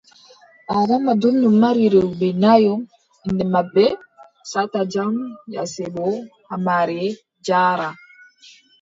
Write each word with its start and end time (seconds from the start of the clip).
Adama 0.77 1.11
ɗonno 1.21 1.47
mari 1.61 1.83
rewɓe 1.93 2.27
nayo 2.43 2.73
inɗe 3.27 3.43
maɓɓe: 3.53 3.85
Sata 4.51 4.79
Jam, 4.93 5.13
Yasebo, 5.53 6.05
Hammare, 6.49 7.01
Jaara. 7.45 7.87